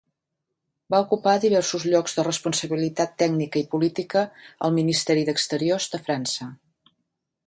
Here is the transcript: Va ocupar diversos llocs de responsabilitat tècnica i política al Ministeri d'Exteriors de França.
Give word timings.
Va 0.93 0.99
ocupar 1.01 1.33
diversos 1.41 1.83
llocs 1.91 2.17
de 2.19 2.25
responsabilitat 2.27 3.13
tècnica 3.23 3.61
i 3.63 3.69
política 3.75 4.23
al 4.69 4.73
Ministeri 4.79 5.27
d'Exteriors 5.29 5.89
de 5.97 6.01
França. 6.09 6.49